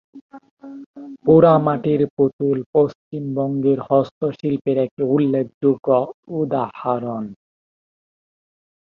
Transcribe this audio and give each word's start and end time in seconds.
পোড়ামাটির 1.25 2.01
পুতুল 2.15 2.57
পশ্চিমবঙ্গের 2.73 3.79
হস্তশিল্পের 3.87 4.77
একটি 4.77 5.03
উল্লেখযোগ্য 5.05 5.87
উদাহরণ। 6.39 7.23